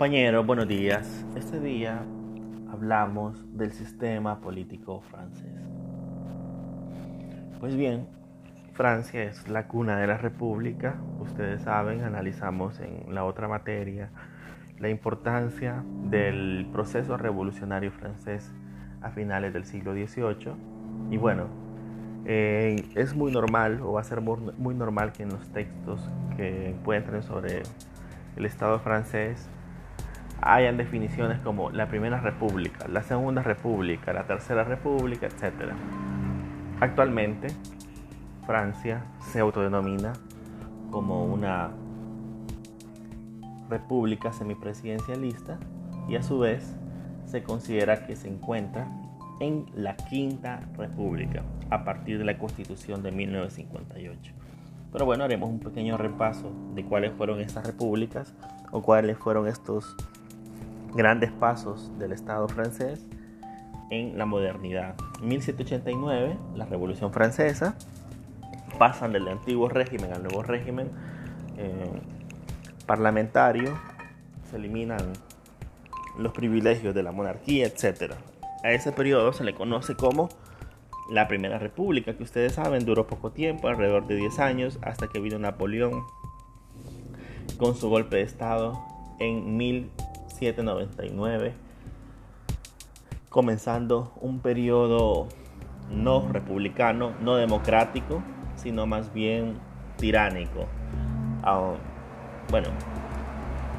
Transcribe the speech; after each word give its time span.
Compañeros, 0.00 0.46
buenos 0.46 0.66
días. 0.66 1.26
Este 1.36 1.60
día 1.60 2.02
hablamos 2.72 3.44
del 3.54 3.70
sistema 3.70 4.40
político 4.40 5.02
francés. 5.02 5.52
Pues 7.60 7.76
bien, 7.76 8.08
Francia 8.72 9.22
es 9.22 9.46
la 9.46 9.68
cuna 9.68 9.98
de 9.98 10.06
la 10.06 10.16
República. 10.16 10.98
Ustedes 11.18 11.60
saben, 11.60 12.02
analizamos 12.02 12.80
en 12.80 13.14
la 13.14 13.26
otra 13.26 13.46
materia 13.46 14.08
la 14.78 14.88
importancia 14.88 15.84
del 16.04 16.66
proceso 16.72 17.18
revolucionario 17.18 17.92
francés 17.92 18.50
a 19.02 19.10
finales 19.10 19.52
del 19.52 19.66
siglo 19.66 19.92
XVIII. 19.92 20.54
Y 21.10 21.18
bueno, 21.18 21.44
eh, 22.24 22.86
es 22.94 23.14
muy 23.14 23.32
normal 23.32 23.82
o 23.82 23.92
va 23.92 24.00
a 24.00 24.04
ser 24.04 24.22
muy 24.22 24.74
normal 24.74 25.12
que 25.12 25.24
en 25.24 25.28
los 25.28 25.46
textos 25.52 26.00
que 26.38 26.70
encuentren 26.70 27.22
sobre 27.22 27.64
el 28.38 28.46
Estado 28.46 28.78
francés 28.78 29.50
hayan 30.42 30.76
definiciones 30.76 31.38
como 31.40 31.70
la 31.70 31.88
Primera 31.88 32.20
República, 32.20 32.88
la 32.88 33.02
Segunda 33.02 33.42
República, 33.42 34.12
la 34.12 34.24
Tercera 34.24 34.64
República, 34.64 35.26
etc. 35.26 35.72
Actualmente, 36.80 37.48
Francia 38.46 39.04
se 39.20 39.40
autodenomina 39.40 40.12
como 40.90 41.24
una 41.24 41.70
república 43.68 44.32
semipresidencialista 44.32 45.58
y 46.08 46.16
a 46.16 46.22
su 46.22 46.40
vez 46.40 46.74
se 47.26 47.42
considera 47.42 48.06
que 48.06 48.16
se 48.16 48.28
encuentra 48.28 48.88
en 49.38 49.66
la 49.74 49.96
Quinta 49.96 50.68
República 50.76 51.44
a 51.70 51.84
partir 51.84 52.18
de 52.18 52.24
la 52.24 52.38
Constitución 52.38 53.02
de 53.02 53.12
1958. 53.12 54.32
Pero 54.92 55.04
bueno, 55.04 55.24
haremos 55.24 55.48
un 55.48 55.60
pequeño 55.60 55.96
repaso 55.96 56.50
de 56.74 56.84
cuáles 56.84 57.12
fueron 57.12 57.40
estas 57.40 57.64
repúblicas 57.64 58.34
o 58.72 58.82
cuáles 58.82 59.16
fueron 59.18 59.46
estos 59.46 59.96
grandes 60.94 61.30
pasos 61.32 61.90
del 61.98 62.12
Estado 62.12 62.48
francés 62.48 63.04
en 63.90 64.16
la 64.16 64.26
modernidad. 64.26 64.94
1789, 65.22 66.36
la 66.54 66.64
Revolución 66.66 67.12
Francesa, 67.12 67.76
pasan 68.78 69.12
del 69.12 69.28
antiguo 69.28 69.68
régimen 69.68 70.12
al 70.12 70.22
nuevo 70.22 70.42
régimen 70.42 70.90
eh, 71.58 72.00
parlamentario, 72.86 73.78
se 74.48 74.56
eliminan 74.56 75.12
los 76.18 76.32
privilegios 76.32 76.94
de 76.94 77.02
la 77.02 77.12
monarquía, 77.12 77.66
etc. 77.66 78.14
A 78.64 78.72
ese 78.72 78.92
periodo 78.92 79.32
se 79.32 79.44
le 79.44 79.54
conoce 79.54 79.94
como 79.94 80.28
la 81.10 81.26
Primera 81.26 81.58
República, 81.58 82.16
que 82.16 82.22
ustedes 82.22 82.54
saben 82.54 82.84
duró 82.84 83.06
poco 83.06 83.32
tiempo, 83.32 83.68
alrededor 83.68 84.06
de 84.06 84.16
10 84.16 84.38
años, 84.38 84.78
hasta 84.82 85.08
que 85.08 85.18
vino 85.18 85.38
Napoleón 85.38 86.04
con 87.58 87.74
su 87.74 87.88
golpe 87.88 88.16
de 88.16 88.22
Estado 88.22 88.80
en 89.18 89.56
1799, 90.40 91.52
comenzando 93.28 94.12
un 94.20 94.40
periodo 94.40 95.28
no 95.90 96.28
republicano, 96.32 97.12
no 97.20 97.36
democrático, 97.36 98.22
sino 98.56 98.86
más 98.86 99.12
bien 99.12 99.58
tiránico. 99.96 100.66
Ah, 101.42 101.74
bueno, 102.50 102.68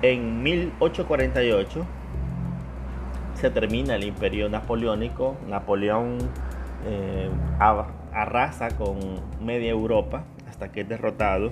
en 0.02 0.44
1848 0.44 1.86
se 3.36 3.50
termina 3.50 3.95
el 3.95 4.04
imperio 4.04 4.50
napoleónico. 4.50 5.36
Napoleón 5.48 6.20
eh, 6.86 7.30
arrasa 7.59 8.70
con 8.78 9.00
media 9.44 9.72
Europa 9.72 10.23
hasta 10.48 10.72
que 10.72 10.82
es 10.82 10.89
derrotado 10.89 11.52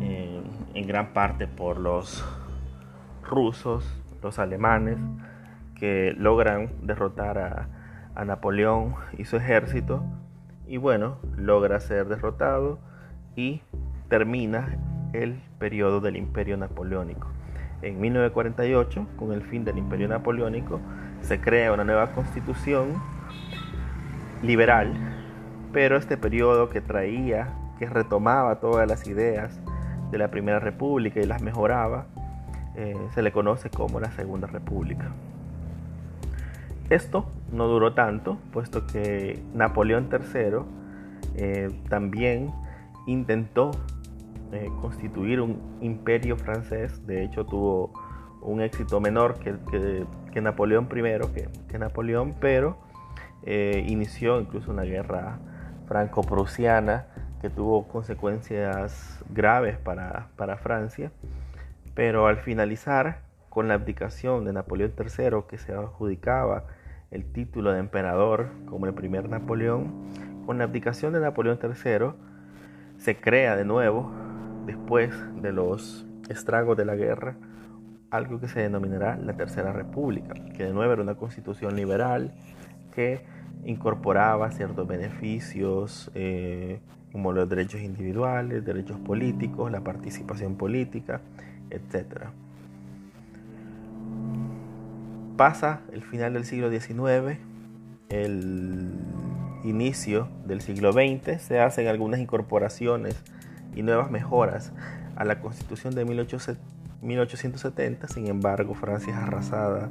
eh, 0.00 0.40
en 0.74 0.86
gran 0.86 1.12
parte 1.12 1.46
por 1.46 1.78
los 1.78 2.24
rusos, 3.22 3.84
los 4.24 4.40
alemanes, 4.40 4.98
que 5.78 6.14
logran 6.16 6.70
derrotar 6.82 7.38
a, 7.38 7.68
Napoleón 8.24 8.94
y 9.18 9.24
su 9.24 9.36
ejército. 9.36 10.04
Y 10.66 10.76
bueno, 10.76 11.18
logra 11.36 11.80
ser 11.80 12.06
derrotado 12.06 12.78
y 13.34 13.60
termina 14.08 14.78
el 15.12 15.40
periodo 15.58 16.00
del 16.00 16.16
imperio 16.16 16.56
napoleónico. 16.56 17.28
En 17.82 18.00
1948, 18.00 19.06
con 19.16 19.32
el 19.32 19.42
fin 19.42 19.64
del 19.64 19.78
imperio 19.78 20.06
napoleónico, 20.08 20.80
se 21.22 21.40
crea 21.40 21.72
una 21.72 21.82
nueva 21.82 22.12
constitución 22.12 23.02
liberal, 24.42 24.94
pero 25.72 25.96
este 25.96 26.16
periodo 26.16 26.70
que 26.70 26.80
traía, 26.80 27.52
que 27.80 27.86
retomaba 27.86 28.60
todas 28.60 28.88
las 28.88 29.08
ideas 29.08 29.60
de 30.12 30.18
la 30.18 30.30
Primera 30.30 30.60
República 30.60 31.20
y 31.20 31.26
las 31.26 31.42
mejoraba, 31.42 32.06
eh, 32.76 32.96
se 33.14 33.22
le 33.22 33.32
conoce 33.32 33.70
como 33.70 34.00
la 34.00 34.10
Segunda 34.12 34.46
República. 34.46 35.12
Esto 36.90 37.26
no 37.52 37.66
duró 37.66 37.94
tanto, 37.94 38.38
puesto 38.52 38.86
que 38.86 39.42
Napoleón 39.54 40.08
III 40.10 40.58
eh, 41.36 41.70
también 41.88 42.52
intentó 43.06 43.70
eh, 44.52 44.68
constituir 44.80 45.40
un 45.40 45.60
imperio 45.80 46.36
francés, 46.36 47.06
de 47.06 47.24
hecho 47.24 47.46
tuvo 47.46 47.92
un 48.42 48.60
éxito 48.60 49.00
menor 49.00 49.38
que, 49.38 50.40
Napoleón 50.40 50.88
I, 50.94 51.48
que, 51.68 51.78
Napoleón, 51.78 52.34
pero 52.40 52.76
inició 53.46 54.40
incluso 54.40 54.70
una 54.70 54.84
guerra 54.84 55.38
franco-prusiana 55.86 57.06
que 57.44 57.50
tuvo 57.50 57.86
consecuencias 57.88 59.22
graves 59.28 59.76
para, 59.76 60.56
Francia, 60.62 61.12
pero 61.94 62.26
al 62.26 62.38
finalizar 62.38 63.20
con 63.48 63.68
la 63.68 63.74
abdicación 63.74 64.44
de 64.44 64.52
Napoleón 64.52 64.92
III, 64.98 65.44
que 65.48 65.58
se 65.58 65.72
adjudicaba 65.72 66.64
el 67.10 67.24
título 67.24 67.72
de 67.72 67.78
emperador 67.78 68.48
como 68.66 68.86
el 68.86 68.94
primer 68.94 69.28
Napoleón, 69.28 70.10
con 70.44 70.58
la 70.58 70.64
abdicación 70.64 71.12
de 71.12 71.20
Napoleón 71.20 71.58
III 71.62 72.08
se 72.98 73.16
crea 73.16 73.56
de 73.56 73.64
nuevo, 73.64 74.10
después 74.66 75.12
de 75.40 75.52
los 75.52 76.06
estragos 76.28 76.76
de 76.76 76.84
la 76.84 76.96
guerra, 76.96 77.36
algo 78.10 78.40
que 78.40 78.48
se 78.48 78.60
denominará 78.60 79.16
la 79.16 79.34
Tercera 79.34 79.72
República, 79.72 80.34
que 80.56 80.64
de 80.64 80.72
nuevo 80.72 80.92
era 80.92 81.02
una 81.02 81.16
constitución 81.16 81.76
liberal 81.76 82.32
que 82.94 83.24
incorporaba 83.64 84.50
ciertos 84.50 84.86
beneficios 84.86 86.10
eh, 86.14 86.80
como 87.12 87.32
los 87.32 87.48
derechos 87.48 87.80
individuales, 87.80 88.64
derechos 88.64 88.98
políticos, 88.98 89.70
la 89.70 89.80
participación 89.80 90.56
política, 90.56 91.20
etc. 91.70 92.26
Pasa 95.36 95.80
el 95.92 96.02
final 96.02 96.34
del 96.34 96.44
siglo 96.44 96.70
XIX, 96.70 97.38
el 98.08 98.92
inicio 99.64 100.28
del 100.46 100.60
siglo 100.60 100.92
XX, 100.92 101.40
se 101.40 101.60
hacen 101.60 101.88
algunas 101.88 102.20
incorporaciones 102.20 103.16
y 103.74 103.82
nuevas 103.82 104.10
mejoras 104.10 104.72
a 105.16 105.24
la 105.24 105.40
constitución 105.40 105.94
de 105.94 106.04
1870, 106.04 108.08
sin 108.08 108.26
embargo 108.28 108.74
Francia 108.74 109.12
es 109.12 109.18
arrasada, 109.18 109.90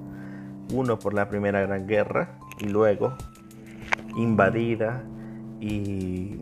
uno 0.74 1.00
por 1.00 1.14
la 1.14 1.28
Primera 1.28 1.62
Gran 1.62 1.88
Guerra 1.88 2.38
y 2.60 2.70
luego 2.70 3.16
invadida 4.16 5.04
y 5.60 6.42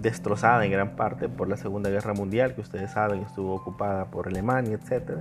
destrozada 0.00 0.64
en 0.64 0.70
gran 0.70 0.96
parte 0.96 1.28
por 1.28 1.48
la 1.48 1.56
Segunda 1.56 1.90
Guerra 1.90 2.14
Mundial, 2.14 2.54
que 2.54 2.60
ustedes 2.60 2.92
saben 2.92 3.22
estuvo 3.22 3.54
ocupada 3.54 4.06
por 4.06 4.28
Alemania, 4.28 4.78
etc. 4.80 5.18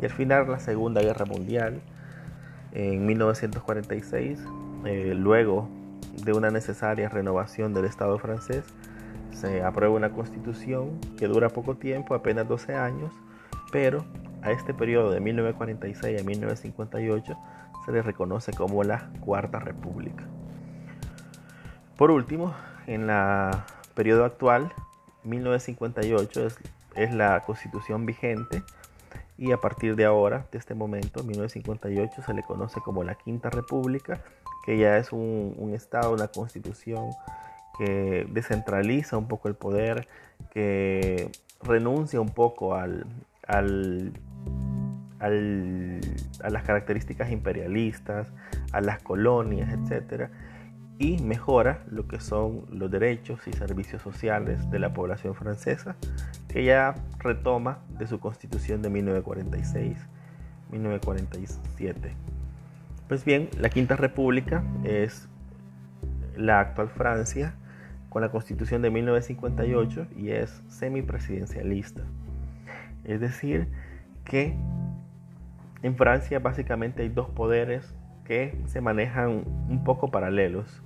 Y 0.00 0.04
al 0.04 0.10
final 0.10 0.50
la 0.50 0.58
Segunda 0.58 1.02
Guerra 1.02 1.26
Mundial, 1.26 1.80
en 2.72 3.06
1946, 3.06 4.40
eh, 4.84 5.14
luego 5.16 5.68
de 6.24 6.32
una 6.32 6.50
necesaria 6.50 7.08
renovación 7.08 7.74
del 7.74 7.84
Estado 7.84 8.18
francés, 8.18 8.64
se 9.32 9.62
aprueba 9.62 9.94
una 9.94 10.10
constitución 10.10 10.98
que 11.18 11.28
dura 11.28 11.50
poco 11.50 11.76
tiempo, 11.76 12.14
apenas 12.14 12.48
12 12.48 12.74
años, 12.74 13.12
pero 13.70 14.04
a 14.42 14.50
este 14.50 14.72
periodo 14.72 15.10
de 15.10 15.20
1946 15.20 16.20
a 16.20 16.24
1958 16.24 17.36
se 17.84 17.92
le 17.92 18.02
reconoce 18.02 18.52
como 18.52 18.82
la 18.82 19.10
Cuarta 19.20 19.58
República. 19.58 20.24
Por 21.96 22.10
último, 22.10 22.54
en 22.86 23.06
la 23.06 23.64
periodo 23.96 24.24
actual, 24.24 24.72
1958 25.24 26.46
es, 26.46 26.58
es 26.94 27.12
la 27.12 27.40
constitución 27.40 28.06
vigente 28.06 28.62
y 29.38 29.52
a 29.52 29.58
partir 29.58 29.96
de 29.96 30.04
ahora, 30.04 30.46
de 30.52 30.58
este 30.58 30.74
momento, 30.74 31.24
1958, 31.24 32.22
se 32.22 32.34
le 32.34 32.42
conoce 32.42 32.80
como 32.80 33.02
la 33.02 33.16
Quinta 33.16 33.50
República, 33.50 34.20
que 34.64 34.78
ya 34.78 34.96
es 34.96 35.12
un, 35.12 35.54
un 35.58 35.74
Estado, 35.74 36.12
una 36.12 36.28
constitución 36.28 37.10
que 37.78 38.26
descentraliza 38.30 39.18
un 39.18 39.28
poco 39.28 39.48
el 39.48 39.54
poder, 39.54 40.08
que 40.50 41.30
renuncia 41.62 42.20
un 42.20 42.30
poco 42.30 42.74
al, 42.74 43.06
al 43.46 44.12
a 45.20 46.50
las 46.50 46.62
características 46.64 47.30
imperialistas, 47.30 48.28
a 48.72 48.80
las 48.80 49.00
colonias, 49.02 49.72
etc. 49.72 50.30
Y 50.98 51.18
mejora 51.18 51.84
lo 51.90 52.08
que 52.08 52.20
son 52.20 52.64
los 52.70 52.90
derechos 52.90 53.46
y 53.46 53.52
servicios 53.52 54.00
sociales 54.00 54.70
de 54.70 54.78
la 54.78 54.94
población 54.94 55.34
francesa, 55.34 55.96
que 56.48 56.64
ya 56.64 56.94
retoma 57.18 57.80
de 57.98 58.06
su 58.06 58.18
constitución 58.18 58.80
de 58.80 58.90
1946-1947. 60.70 62.12
Pues 63.08 63.24
bien, 63.24 63.50
la 63.58 63.68
Quinta 63.68 63.96
República 63.96 64.64
es 64.84 65.28
la 66.36 66.60
actual 66.60 66.88
Francia 66.88 67.54
con 68.08 68.22
la 68.22 68.30
constitución 68.30 68.80
de 68.82 68.90
1958 68.90 70.06
y 70.16 70.30
es 70.30 70.62
semipresidencialista. 70.68 72.02
Es 73.04 73.20
decir, 73.20 73.68
que 74.24 74.56
en 75.82 75.96
Francia 75.96 76.38
básicamente 76.38 77.02
hay 77.02 77.08
dos 77.10 77.28
poderes 77.28 77.94
que 78.26 78.58
se 78.66 78.80
manejan 78.80 79.44
un 79.68 79.84
poco 79.84 80.10
paralelos. 80.10 80.82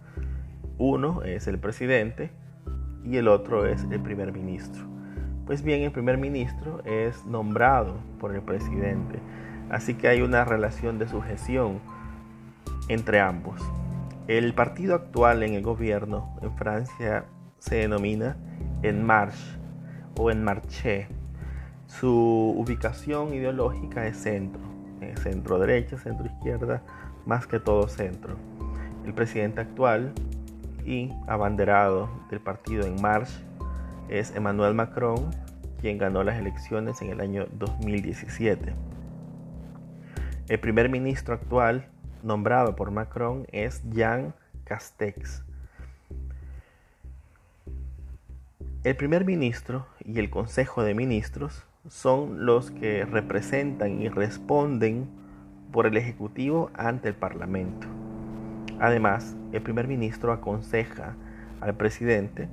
Uno 0.79 1.23
es 1.23 1.47
el 1.47 1.59
presidente 1.59 2.31
y 3.05 3.17
el 3.17 3.29
otro 3.29 3.67
es 3.67 3.85
el 3.91 4.01
primer 4.01 4.33
ministro. 4.33 4.85
Pues 5.47 5.63
bien, 5.63 5.83
el 5.83 5.91
primer 5.91 6.19
ministro 6.19 6.83
es 6.85 7.25
nombrado 7.27 7.97
por 8.21 8.35
el 8.35 8.43
presidente, 8.43 9.19
así 9.71 9.95
que 9.95 10.09
hay 10.09 10.23
una 10.23 10.45
relación 10.45 10.99
de 10.99 11.09
sujeción 11.09 11.81
entre 12.89 13.21
ambos. 13.21 13.61
El 14.29 14.55
partido 14.55 14.95
actual 14.95 15.43
en 15.43 15.55
el 15.55 15.63
gobierno 15.63 16.37
en 16.41 16.53
Francia 16.53 17.25
se 17.59 17.77
denomina 17.77 18.37
En 18.83 19.05
Marche 19.05 19.59
o 20.17 20.31
En 20.31 20.45
Marché. 20.45 21.09
Su 21.87 22.55
ubicación 22.57 23.35
ideológica 23.35 24.07
es 24.07 24.19
centro, 24.19 24.61
centro 25.17 25.59
derecha, 25.59 25.99
centro 25.99 26.27
izquierda, 26.27 26.83
más 27.31 27.47
que 27.47 27.61
todo 27.61 27.87
centro. 27.87 28.35
El 29.07 29.15
presidente 29.15 29.61
actual 29.61 30.13
y 30.85 31.13
abanderado 31.29 32.11
del 32.29 32.41
partido 32.41 32.85
En 32.89 33.01
Marche 33.01 33.39
es 34.09 34.35
Emmanuel 34.35 34.75
Macron, 34.75 35.31
quien 35.81 35.97
ganó 35.97 36.25
las 36.25 36.41
elecciones 36.41 37.01
en 37.03 37.11
el 37.11 37.21
año 37.21 37.47
2017. 37.53 38.75
El 40.49 40.59
primer 40.59 40.89
ministro 40.89 41.33
actual 41.33 41.87
nombrado 42.25 42.75
por 42.75 42.91
Macron 42.91 43.47
es 43.53 43.81
Jean 43.93 44.35
Castex. 44.65 45.45
El 48.83 48.97
primer 48.97 49.25
ministro 49.25 49.87
y 50.05 50.19
el 50.19 50.31
Consejo 50.31 50.83
de 50.83 50.95
Ministros 50.95 51.65
son 51.87 52.45
los 52.45 52.73
que 52.73 53.05
representan 53.05 54.03
y 54.03 54.09
responden 54.09 55.20
por 55.73 55.87
el 55.87 55.97
Ejecutivo 55.97 56.71
ante 56.75 57.09
el 57.09 57.15
Parlamento. 57.15 57.87
Además, 58.81 59.37
el 59.53 59.63
primer 59.63 59.89
ministro 59.89 60.33
aconseja 60.33 61.15
al 61.61 61.75
presidente 61.75 62.49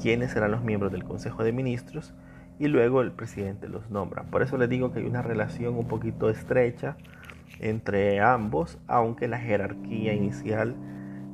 quiénes 0.00 0.32
serán 0.32 0.50
los 0.50 0.62
miembros 0.62 0.92
del 0.92 1.04
Consejo 1.04 1.44
de 1.44 1.52
Ministros 1.52 2.14
y 2.58 2.68
luego 2.68 3.02
el 3.02 3.12
presidente 3.12 3.68
los 3.68 3.90
nombra. 3.90 4.24
Por 4.24 4.42
eso 4.42 4.56
les 4.56 4.68
digo 4.68 4.92
que 4.92 5.00
hay 5.00 5.06
una 5.06 5.22
relación 5.22 5.76
un 5.76 5.86
poquito 5.86 6.30
estrecha 6.30 6.96
entre 7.60 8.20
ambos, 8.20 8.78
aunque 8.86 9.28
la 9.28 9.38
jerarquía 9.38 10.14
inicial 10.14 10.74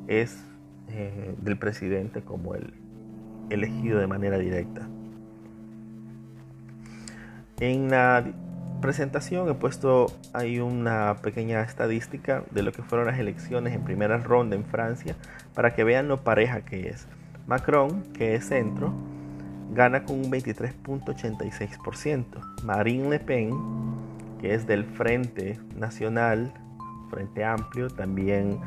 es 0.06 0.44
eh, 0.88 1.34
del 1.40 1.56
presidente 1.56 2.22
como 2.22 2.54
el 2.54 2.74
elegido 3.50 3.98
de 3.98 4.06
manera 4.06 4.38
directa. 4.38 4.88
En 7.60 7.90
la 7.90 8.24
presentación 8.84 9.48
he 9.48 9.54
puesto 9.54 10.12
ahí 10.34 10.60
una 10.60 11.16
pequeña 11.22 11.62
estadística 11.62 12.44
de 12.50 12.62
lo 12.62 12.70
que 12.70 12.82
fueron 12.82 13.06
las 13.06 13.19
elecciones 13.19 13.72
en 13.72 13.82
primera 13.82 14.19
ronda 14.19 14.56
en 14.56 14.66
Francia 14.66 15.16
para 15.54 15.75
que 15.75 15.84
vean 15.84 16.06
lo 16.06 16.22
pareja 16.22 16.66
que 16.66 16.90
es. 16.90 17.06
Macron, 17.46 18.02
que 18.12 18.34
es 18.34 18.44
centro, 18.48 18.92
gana 19.72 20.04
con 20.04 20.16
un 20.16 20.31
23.86%. 20.31 22.26
Marine 22.62 23.08
Le 23.08 23.20
Pen, 23.20 23.54
que 24.38 24.52
es 24.52 24.66
del 24.66 24.84
Frente 24.84 25.58
Nacional, 25.75 26.52
Frente 27.08 27.42
Amplio, 27.42 27.88
también 27.88 28.60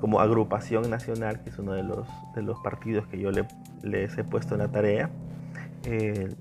como 0.00 0.20
agrupación 0.20 0.88
nacional, 0.88 1.42
que 1.42 1.50
es 1.50 1.58
uno 1.58 1.72
de 1.72 1.82
los, 1.82 2.08
de 2.34 2.40
los 2.40 2.58
partidos 2.60 3.06
que 3.08 3.18
yo 3.18 3.30
le, 3.30 3.46
les 3.82 4.16
he 4.16 4.24
puesto 4.24 4.54
en 4.54 4.60
la 4.60 4.68
tarea, 4.68 5.10
eh, 5.84 6.34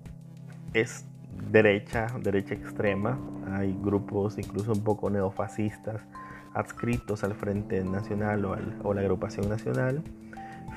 es 0.74 1.04
derecha, 1.52 2.08
derecha 2.22 2.54
extrema. 2.54 3.18
Hay 3.52 3.78
grupos 3.82 4.38
incluso 4.38 4.72
un 4.72 4.84
poco 4.84 5.10
neofascistas 5.10 6.02
adscritos 6.54 7.24
al 7.24 7.36
Frente 7.36 7.84
Nacional 7.84 8.46
o, 8.46 8.54
a 8.54 8.94
la 8.94 9.02
agrupación 9.02 9.50
nacional. 9.50 10.04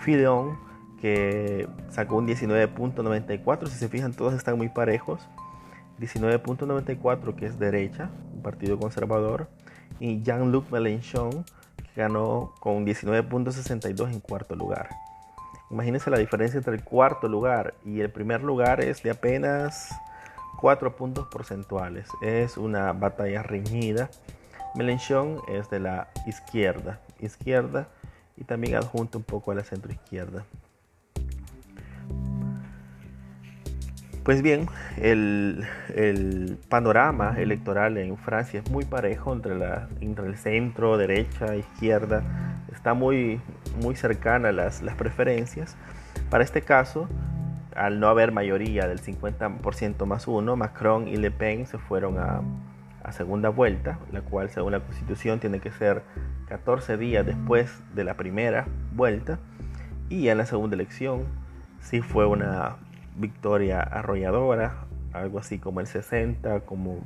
Fideon, 0.00 0.58
que 1.00 1.68
sacó 1.90 2.16
un 2.16 2.26
19.94, 2.26 3.66
si 3.66 3.76
se 3.76 3.88
fijan 3.88 4.12
todos 4.12 4.34
están 4.34 4.56
muy 4.56 4.68
parejos. 4.68 5.28
19.94 6.00 7.34
que 7.34 7.46
es 7.46 7.58
derecha, 7.58 8.10
un 8.34 8.42
partido 8.42 8.78
conservador. 8.78 9.48
Y 10.00 10.22
Jean-Luc 10.22 10.70
Mélenchon, 10.70 11.44
que 11.76 12.00
ganó 12.00 12.54
con 12.60 12.84
19.62 12.84 14.12
en 14.12 14.20
cuarto 14.20 14.56
lugar. 14.56 14.90
Imagínense 15.70 16.10
la 16.10 16.18
diferencia 16.18 16.58
entre 16.58 16.74
el 16.74 16.84
cuarto 16.84 17.28
lugar 17.28 17.74
y 17.84 18.00
el 18.00 18.10
primer 18.10 18.42
lugar 18.42 18.82
es 18.82 19.02
de 19.02 19.10
apenas 19.10 19.94
4 20.62 20.94
puntos 20.94 21.26
porcentuales. 21.26 22.06
Es 22.22 22.56
una 22.56 22.92
batalla 22.92 23.42
reñida. 23.42 24.08
Mélenchon 24.76 25.40
es 25.48 25.68
de 25.70 25.80
la 25.80 26.08
izquierda, 26.24 27.00
izquierda 27.18 27.88
y 28.36 28.44
también 28.44 28.76
adjunto 28.76 29.18
un 29.18 29.24
poco 29.24 29.50
a 29.50 29.56
la 29.56 29.64
centro 29.64 29.90
izquierda. 29.90 30.44
Pues 34.22 34.40
bien, 34.40 34.68
el, 34.98 35.66
panorama 36.68 37.34
electoral 37.38 37.98
en 37.98 38.16
Francia 38.16 38.60
es 38.64 38.70
muy 38.70 38.84
parejo 38.84 39.32
entre, 39.32 39.58
la, 39.58 39.88
entre 40.00 40.28
el 40.28 40.36
centro, 40.36 40.96
derecha, 40.96 41.56
izquierda. 41.56 42.22
Está 42.72 42.94
muy, 42.94 43.40
muy 43.82 43.96
cercana 43.96 44.52
las, 44.52 44.80
las 44.80 44.94
preferencias. 44.94 45.76
Para 46.30 46.44
este 46.44 46.62
caso, 46.62 47.08
al 47.76 48.00
no 48.00 48.08
haber 48.08 48.32
mayoría 48.32 48.86
del 48.86 49.00
50% 49.00 50.06
más 50.06 50.28
uno, 50.28 50.56
Macron 50.56 51.08
y 51.08 51.16
Le 51.16 51.30
Pen 51.30 51.66
se 51.66 51.78
fueron 51.78 52.18
a, 52.18 52.42
a, 53.02 53.12
segunda 53.12 53.48
vuelta, 53.48 53.98
la 54.12 54.22
cual 54.22 54.50
según 54.50 54.72
la 54.72 54.80
constitución 54.80 55.40
tiene 55.40 55.60
que 55.60 55.70
ser 55.70 56.02
14 56.48 56.96
días 56.96 57.24
después 57.24 57.82
de 57.94 58.04
la 58.04 58.14
primera 58.14 58.66
vuelta. 58.94 59.38
Y 60.08 60.28
en 60.28 60.38
la 60.38 60.46
segunda 60.46 60.74
elección 60.74 61.24
sí 61.80 62.00
fue 62.00 62.26
una 62.26 62.76
victoria 63.16 63.80
arrolladora, 63.80 64.84
algo 65.12 65.38
así 65.38 65.58
como 65.58 65.80
el 65.80 65.86
60, 65.86 66.60
como 66.60 67.00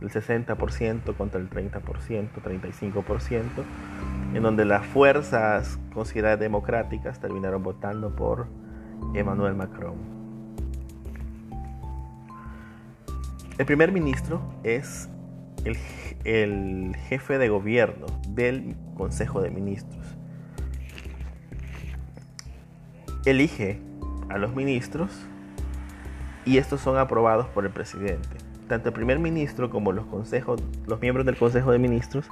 el 0.00 0.10
60% 0.10 1.16
contra 1.16 1.40
el 1.40 1.48
30%, 1.50 2.28
35%, 2.42 3.44
en 4.34 4.42
donde 4.42 4.64
las 4.64 4.84
fuerzas 4.86 5.78
consideradas 5.92 6.40
democráticas 6.40 7.20
terminaron 7.20 7.62
votando 7.62 8.14
por 8.14 8.46
Emmanuel 9.14 9.54
Macron. 9.54 10.14
El 13.56 13.66
primer 13.66 13.92
ministro 13.92 14.42
es 14.64 15.08
el, 16.24 16.96
jefe 17.08 17.38
de 17.38 17.48
gobierno 17.48 18.06
del 18.28 18.74
Consejo 18.96 19.42
de 19.42 19.50
Ministros. 19.50 20.04
Elige 23.24 23.80
a 24.28 24.38
los 24.38 24.54
ministros 24.56 25.10
y 26.44 26.58
estos 26.58 26.80
son 26.80 26.98
aprobados 26.98 27.46
por 27.46 27.64
el 27.64 27.70
presidente. 27.70 28.28
Tanto 28.68 28.88
el 28.88 28.94
primer 28.94 29.18
ministro 29.18 29.70
como 29.70 29.92
los 29.92 30.06
consejos, 30.06 30.60
los 30.86 31.00
miembros 31.00 31.24
del 31.24 31.36
Consejo 31.36 31.70
de 31.70 31.78
Ministros 31.78 32.26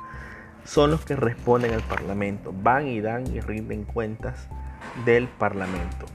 son 0.65 0.91
los 0.91 1.05
que 1.05 1.15
responden 1.15 1.73
al 1.73 1.83
Parlamento, 1.83 2.53
van 2.63 2.89
y 2.89 3.01
dan 3.01 3.27
y 3.33 3.41
rinden 3.41 3.85
cuentas 3.85 4.49
del 5.05 5.29
Parlamento. 5.29 6.07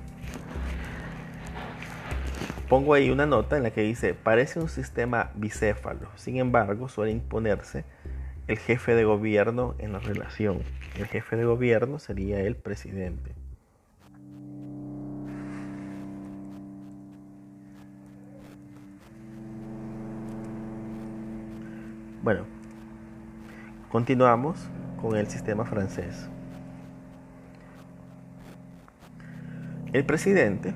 Pongo 2.69 2.93
ahí 2.93 3.09
una 3.09 3.25
nota 3.25 3.55
en 3.55 3.63
la 3.63 3.71
que 3.71 3.81
dice, 3.81 4.13
parece 4.13 4.59
un 4.59 4.67
sistema 4.67 5.31
bicéfalo, 5.35 6.09
sin 6.15 6.35
embargo 6.35 6.89
suele 6.89 7.13
imponerse 7.13 7.85
el 8.47 8.57
jefe 8.57 8.93
de 8.93 9.05
gobierno 9.05 9.75
en 9.79 9.93
la 9.93 9.99
relación. 9.99 10.59
El 10.97 11.05
jefe 11.05 11.37
de 11.37 11.45
gobierno 11.45 11.97
sería 11.97 12.41
el 12.41 12.57
presidente. 12.57 13.31
Bueno, 22.21 22.43
continuamos 23.89 24.59
con 25.01 25.15
el 25.15 25.27
sistema 25.27 25.63
francés. 25.63 26.29
El 29.93 30.05
presidente 30.05 30.73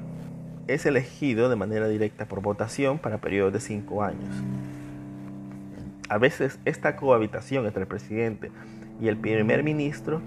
es 0.68 0.86
elegido 0.86 1.50
de 1.50 1.56
manera 1.56 1.88
directa 1.88 2.25
por 2.25 2.41
votación 2.41 3.00
para 3.00 3.20
periodos 3.20 3.53
de 3.53 3.60
cinco 3.60 4.03
años. 4.03 4.36
A 6.10 6.18
veces 6.18 6.60
esta 6.65 6.96
cohabitación 6.96 7.65
entre 7.65 7.84
el 7.84 7.88
presidente 7.88 8.51
y 9.00 9.08
el 9.08 9.18
primer 9.18 9.63
ministro 9.63 10.22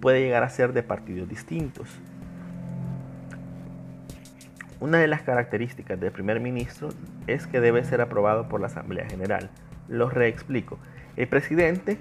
puede 0.00 0.20
llegar 0.20 0.42
a 0.42 0.48
ser 0.48 0.72
de 0.72 0.82
partidos 0.82 1.28
distintos. 1.28 1.88
una 4.80 4.98
de 4.98 5.08
las 5.08 5.22
características 5.22 5.98
del 5.98 6.12
primer 6.12 6.38
ministro 6.40 6.90
es 7.26 7.46
que 7.46 7.60
debe 7.60 7.84
ser 7.84 8.00
aprobado 8.00 8.48
por 8.48 8.60
la 8.60 8.68
Asamblea 8.68 9.06
General. 9.08 9.50
Lo 9.88 10.08
reexplico. 10.08 10.78
El 11.16 11.26
presidente 11.26 11.98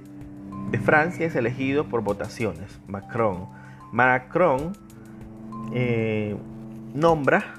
de 0.72 0.78
Francia 0.78 1.26
es 1.26 1.36
elegido 1.36 1.86
por 1.86 2.02
votaciones, 2.02 2.80
Macron. 2.88 3.48
Macron 3.92 4.74
eh, 5.74 6.36
nombra 6.98 7.54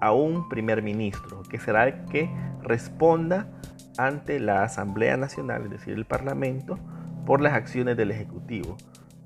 a 0.00 0.12
un 0.12 0.48
primer 0.48 0.82
ministro, 0.82 1.42
que 1.42 1.58
será 1.58 1.84
el 1.84 2.04
que 2.06 2.30
responda 2.62 3.46
ante 3.96 4.40
la 4.40 4.62
Asamblea 4.62 5.16
Nacional, 5.16 5.64
es 5.64 5.70
decir, 5.70 5.94
el 5.94 6.04
Parlamento, 6.04 6.78
por 7.24 7.40
las 7.40 7.54
acciones 7.54 7.96
del 7.96 8.10
Ejecutivo, 8.10 8.76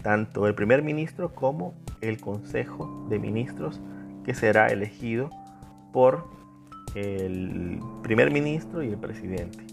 tanto 0.02 0.46
el 0.46 0.54
primer 0.54 0.82
ministro 0.82 1.34
como 1.34 1.74
el 2.00 2.20
Consejo 2.20 3.06
de 3.08 3.18
Ministros, 3.18 3.80
que 4.24 4.34
será 4.34 4.68
elegido 4.68 5.30
por 5.92 6.28
el 6.94 7.80
primer 8.02 8.30
ministro 8.30 8.82
y 8.82 8.88
el 8.88 8.98
presidente. 8.98 9.64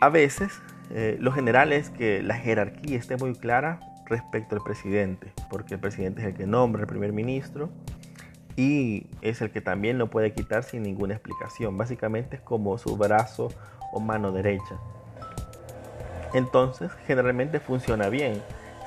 A 0.00 0.08
veces, 0.08 0.60
eh, 0.90 1.16
lo 1.20 1.32
general 1.32 1.72
es 1.72 1.90
que 1.90 2.22
la 2.22 2.34
jerarquía 2.36 2.98
esté 2.98 3.16
muy 3.16 3.34
clara 3.34 3.80
respecto 4.06 4.56
al 4.56 4.62
presidente, 4.62 5.32
porque 5.50 5.74
el 5.74 5.80
presidente 5.80 6.22
es 6.22 6.28
el 6.28 6.34
que 6.34 6.46
nombra 6.46 6.82
al 6.82 6.88
primer 6.88 7.12
ministro 7.12 7.70
y 8.56 9.06
es 9.20 9.42
el 9.42 9.50
que 9.50 9.60
también 9.60 9.98
lo 9.98 10.08
puede 10.08 10.32
quitar 10.32 10.62
sin 10.62 10.82
ninguna 10.82 11.14
explicación. 11.14 11.76
Básicamente 11.76 12.36
es 12.36 12.42
como 12.42 12.78
su 12.78 12.96
brazo 12.96 13.48
o 13.92 14.00
mano 14.00 14.32
derecha. 14.32 14.76
Entonces, 16.32 16.90
generalmente 17.06 17.60
funciona 17.60 18.08
bien. 18.08 18.42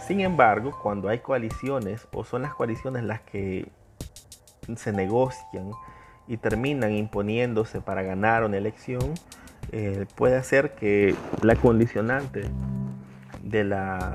Sin 0.06 0.22
embargo, 0.22 0.78
cuando 0.82 1.10
hay 1.10 1.20
coaliciones 1.20 2.08
o 2.12 2.24
son 2.24 2.42
las 2.42 2.54
coaliciones 2.54 3.04
las 3.04 3.22
que 3.22 3.70
se 4.76 4.92
negocian 4.92 5.72
y 6.28 6.38
terminan 6.38 6.92
imponiéndose 6.94 7.82
para 7.82 8.02
ganar 8.02 8.44
una 8.44 8.58
elección, 8.58 9.14
eh, 9.72 10.06
puede 10.16 10.36
hacer 10.36 10.76
que 10.76 11.16
la 11.42 11.56
condicionante 11.56 12.44
de 13.44 13.64
la 13.64 14.14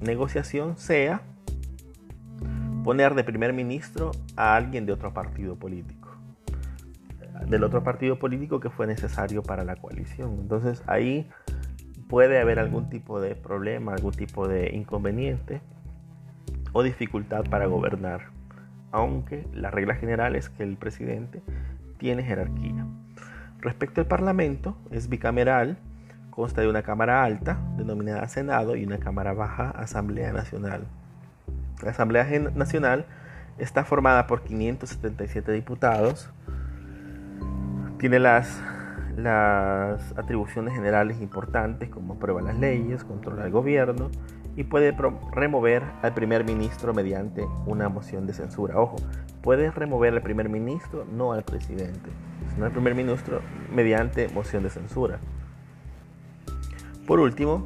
negociación 0.00 0.76
sea 0.76 1.22
poner 2.84 3.14
de 3.14 3.24
primer 3.24 3.52
ministro 3.52 4.12
a 4.36 4.54
alguien 4.54 4.86
de 4.86 4.92
otro 4.92 5.12
partido 5.12 5.56
político, 5.56 6.10
del 7.48 7.64
otro 7.64 7.82
partido 7.82 8.18
político 8.18 8.60
que 8.60 8.70
fue 8.70 8.86
necesario 8.86 9.42
para 9.42 9.64
la 9.64 9.76
coalición. 9.76 10.38
Entonces 10.40 10.82
ahí 10.86 11.28
puede 12.08 12.40
haber 12.40 12.58
algún 12.58 12.88
tipo 12.88 13.20
de 13.20 13.34
problema, 13.34 13.92
algún 13.92 14.12
tipo 14.12 14.46
de 14.46 14.70
inconveniente 14.74 15.60
o 16.72 16.82
dificultad 16.82 17.44
para 17.50 17.66
gobernar, 17.66 18.30
aunque 18.92 19.46
la 19.52 19.70
regla 19.70 19.94
general 19.94 20.36
es 20.36 20.48
que 20.48 20.62
el 20.62 20.76
presidente 20.76 21.42
tiene 21.98 22.22
jerarquía. 22.22 22.86
Respecto 23.60 24.00
al 24.00 24.06
Parlamento, 24.06 24.76
es 24.90 25.08
bicameral, 25.08 25.78
consta 26.36 26.60
de 26.60 26.68
una 26.68 26.82
Cámara 26.82 27.24
Alta, 27.24 27.58
denominada 27.78 28.28
Senado, 28.28 28.76
y 28.76 28.84
una 28.84 28.98
Cámara 28.98 29.32
Baja, 29.32 29.70
Asamblea 29.70 30.34
Nacional. 30.34 30.84
La 31.82 31.92
Asamblea 31.92 32.26
Nacional 32.54 33.06
está 33.56 33.86
formada 33.86 34.26
por 34.26 34.42
577 34.42 35.50
diputados, 35.52 36.30
tiene 37.98 38.18
las, 38.18 38.60
atribuciones 40.14 40.74
generales 40.74 41.22
importantes 41.22 41.88
como 41.88 42.14
aprueba 42.14 42.42
las 42.42 42.58
leyes, 42.58 43.02
controla 43.02 43.46
el 43.46 43.50
gobierno 43.50 44.10
y 44.56 44.64
puede 44.64 44.94
remover 45.32 45.84
al 46.02 46.12
primer 46.12 46.44
ministro 46.44 46.92
mediante 46.92 47.46
una 47.64 47.88
moción 47.88 48.26
de 48.26 48.34
censura. 48.34 48.78
Ojo, 48.78 48.96
puede 49.40 49.70
remover 49.70 50.12
al 50.12 50.20
primer 50.20 50.50
ministro, 50.50 51.06
no 51.10 51.32
al 51.32 51.44
presidente, 51.44 52.10
sino 52.52 52.66
al 52.66 52.72
primer 52.72 52.94
ministro 52.94 53.40
mediante 53.74 54.28
moción 54.28 54.64
de 54.64 54.68
censura. 54.68 55.18
Por 57.06 57.20
último, 57.20 57.64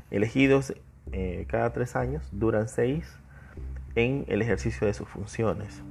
elegidos 0.10 0.74
eh, 1.12 1.46
cada 1.48 1.72
tres 1.74 1.96
años, 1.96 2.28
duran 2.32 2.68
seis 2.68 3.06
en 3.94 4.26
el 4.28 4.42
ejercicio 4.42 4.88
de 4.88 4.96
sus 4.96 5.08
funciones. 5.08 5.84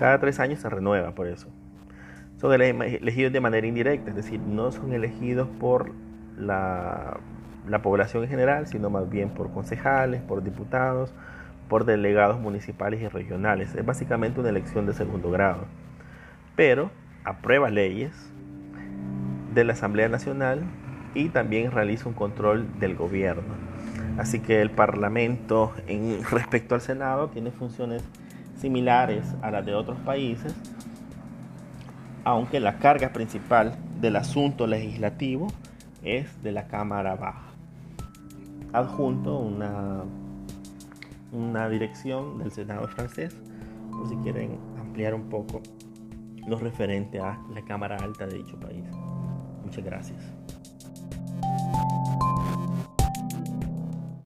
Cada 0.00 0.18
tres 0.18 0.40
años 0.40 0.60
se 0.60 0.70
renueva 0.70 1.14
por 1.14 1.26
eso. 1.26 1.48
Son 2.38 2.54
elegidos 2.54 3.34
de 3.34 3.40
manera 3.40 3.66
indirecta, 3.66 4.08
es 4.08 4.16
decir, 4.16 4.40
no 4.40 4.72
son 4.72 4.94
elegidos 4.94 5.46
por 5.60 5.92
la, 6.38 7.20
población 7.82 8.22
en 8.22 8.30
general, 8.30 8.66
sino 8.66 8.88
más 8.88 9.10
bien 9.10 9.28
por 9.28 9.52
concejales, 9.52 10.22
por 10.22 10.42
diputados, 10.42 11.12
por 11.68 11.84
delegados 11.84 12.40
municipales 12.40 13.02
y 13.02 13.08
regionales. 13.08 13.74
Es 13.74 13.84
básicamente 13.84 14.40
una 14.40 14.48
elección 14.48 14.86
de 14.86 14.94
segundo 14.94 15.30
grado. 15.30 15.66
Pero 16.56 16.90
aprueba 17.24 17.68
leyes 17.68 18.32
de 19.52 19.64
la 19.64 19.74
Asamblea 19.74 20.08
Nacional 20.08 20.62
y 21.12 21.28
también 21.28 21.72
realiza 21.72 22.08
un 22.08 22.14
control 22.14 22.66
del 22.80 22.96
gobierno. 22.96 23.52
Así 24.16 24.40
que 24.40 24.62
el 24.62 24.70
Parlamento 24.70 25.74
en 25.86 26.24
respecto 26.30 26.74
al 26.74 26.80
Senado 26.80 27.28
tiene 27.28 27.50
funciones 27.50 28.02
similares 28.60 29.24
a 29.42 29.50
las 29.50 29.64
de 29.64 29.74
otros 29.74 29.98
países, 30.00 30.54
aunque 32.24 32.60
la 32.60 32.78
carga 32.78 33.12
principal 33.12 33.76
del 34.00 34.16
asunto 34.16 34.66
legislativo 34.66 35.48
es 36.02 36.42
de 36.42 36.52
la 36.52 36.66
Cámara 36.66 37.16
Baja. 37.16 37.48
Adjunto 38.72 39.38
una, 39.38 40.04
una 41.32 41.68
dirección 41.68 42.38
del 42.38 42.52
Senado 42.52 42.86
francés, 42.88 43.34
por 43.90 44.08
si 44.08 44.16
quieren 44.16 44.58
ampliar 44.78 45.14
un 45.14 45.28
poco 45.28 45.60
lo 46.46 46.58
referente 46.58 47.18
a 47.20 47.38
la 47.54 47.62
Cámara 47.62 47.96
Alta 47.96 48.26
de 48.26 48.38
dicho 48.38 48.58
país. 48.58 48.84
Muchas 49.64 49.84
gracias. 49.84 50.39